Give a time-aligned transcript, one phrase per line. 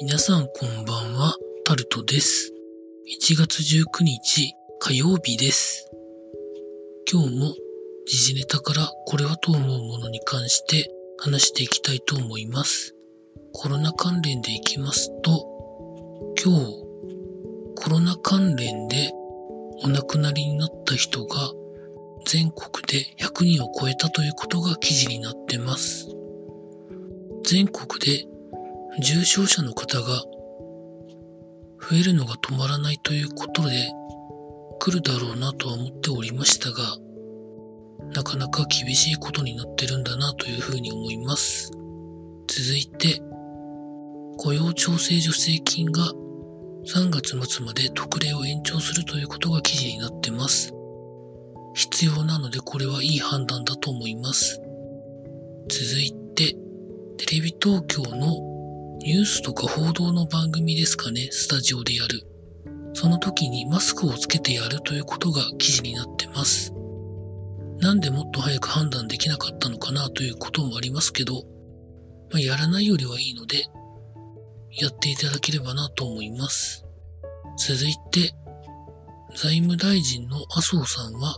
[0.00, 2.52] 皆さんこんばんは、タルトです。
[3.22, 5.90] 1月19日火曜日です。
[7.10, 7.54] 今日も
[8.06, 12.94] 時事ネタからこれはと思うものに関して話していきたいと思います。
[13.52, 15.46] コロナ関連でいきますと、
[16.42, 16.82] 今日
[17.76, 19.12] コロナ関連で
[19.84, 21.52] お亡くなりになった人が
[22.24, 26.08] 全国で100人を超えたということが記事になってます。
[27.44, 28.26] 全国で
[29.00, 30.22] 重症者の方が
[31.80, 33.90] 増えるのが止まらないということで
[34.78, 36.96] 来るだろうなとは思っておりましたが、
[38.14, 41.70] なかなか厳しいことになってるんだなというふうに思います。
[42.48, 43.22] 続いて、
[44.36, 46.02] 雇用調整助成金が
[46.84, 50.74] 3月末まで特例を延長するということが記事になってます。
[51.74, 54.60] 必要なのでこれはいい判断だと思います。
[55.68, 56.56] 続いて、
[57.16, 58.51] テレビ東京の
[59.04, 62.24] ニュースとか報道の番組ですかね、スタジオでやる。
[62.94, 66.72] その時にマスクをつけてやるということが記事になってます。
[67.80, 71.42] なんでもっと早く判断できなかったのかなということもありますけど、
[72.30, 73.64] まあ、やらないよりはいいので、
[74.70, 76.84] やっていただければなと思います。
[77.58, 78.32] 続いて、
[79.34, 81.36] 財務大臣の麻生さんは、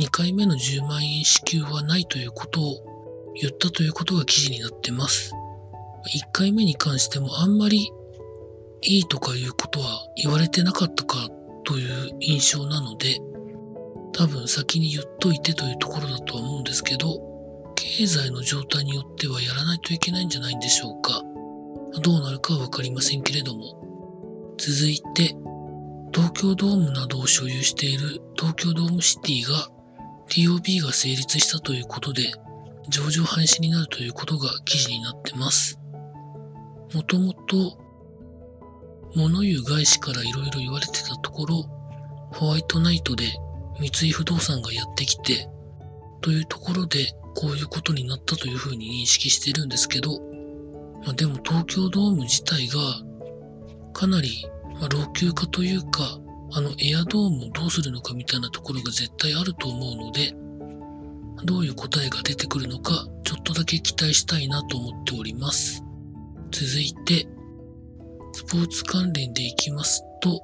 [0.00, 5.34] 2回目の10万円支給はないということを言ったということが記事になってます。
[6.06, 7.90] 1回目に関してもあんまり
[8.82, 11.28] いいとかいうことは言われてなかったか
[11.64, 13.18] という印象なので、
[14.12, 17.18] 多分先に言っといてというところだとは思うんですけど、
[17.74, 21.22] 経済の状態によってはやらないといけないんじゃないんでしょうか。
[22.02, 23.80] どうなるかはわかりませんけれども。
[24.58, 25.34] 続いて、
[26.12, 29.68] 東京ドームなどを所有している東京ドームシティが
[30.28, 32.32] TOB が成立したということで、
[32.88, 35.80] 上場廃止になるということが記事になってます。
[36.94, 37.78] もともと、
[39.16, 41.64] 物言う外資から色々言われてたところ、
[42.32, 43.24] ホワイトナイトで
[43.80, 45.48] 三井不動産がやってきて、
[46.20, 50.20] というところでこういうことになったというふうに認識してるんですけど、
[51.04, 52.78] まあ、でも東京ドーム自体が
[53.92, 54.46] かなり、
[54.80, 56.18] ま、老朽化というか、
[56.52, 60.32] あのエアドームをどうするのかみたいなところが絶対あると思うので、
[61.44, 65.82] どういう答えが出てくるのか、ちょっとだけ期待したいなと思っております。
[66.54, 67.26] 続いて、
[68.32, 70.40] スポーツ関連でいきますと、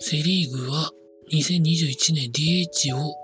[0.00, 0.90] セリーグは
[1.30, 3.14] 2021年 DH を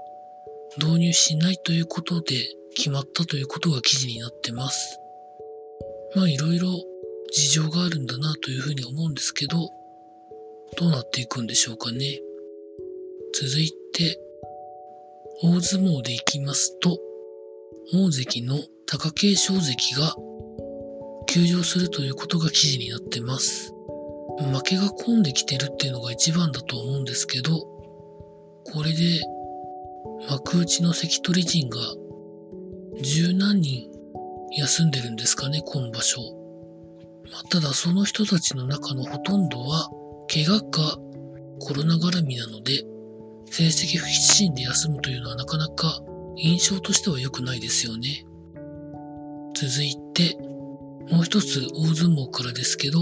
[0.76, 2.36] 導入しないということで
[2.76, 5.00] 決まったということが記事になってます。
[6.14, 6.68] まあいろいろ
[7.32, 9.70] 事情があるんだなというふうに思うんですけど、
[10.76, 12.20] どうなっていくんでしょうかね。
[13.32, 14.20] 続いて、
[15.42, 16.98] 大相撲でいきますと、
[17.94, 20.14] 大関の貴景勝関が
[21.32, 23.72] 休場するということが記事になってます。
[24.52, 27.52] 負けが込んできてるっていうのが一番だと思うんですけど、
[28.64, 29.20] これで
[30.28, 31.78] 幕内の関取陣が
[33.00, 33.88] 十何人
[34.56, 36.20] 休んでるんですかね、今場所。
[37.30, 39.88] まあ、ただその人たちの中のほとんどは
[40.26, 40.98] 怪我か
[41.60, 42.82] コロナ絡みなので、
[43.46, 46.00] 成績不必進で休むというのはなかなか
[46.36, 48.26] 印象としては良くないですよね。
[49.54, 50.49] 続いて、
[51.08, 53.00] もう一つ大相撲からですけど、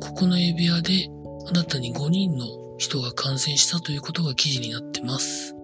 [0.00, 1.08] 九重部屋で
[1.46, 2.46] 新たに5人の
[2.78, 5.54] 人が感染したということが記事になってます。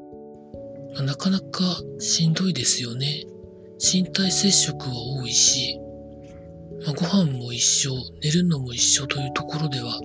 [0.94, 1.62] まあ、なかなか
[1.98, 3.24] しんどいですよね。
[3.80, 5.78] 身体接触は多いし、
[6.86, 10.00] まあ、ご飯も一緒、寝るのも一緒というところでは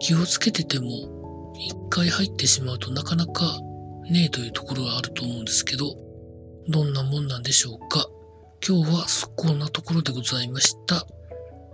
[0.00, 3.58] 気をつけてても一回入ってしまうとなかなか
[4.10, 5.96] ねえというところがあると思うんですけど、
[6.68, 8.06] どんなもんなんでしょうか？
[8.66, 11.06] 今日はこんなところでございました。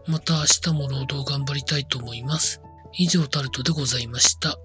[0.06, 2.60] また明日も労働頑張りたいと思います。
[2.92, 4.58] 以上タルトでございました。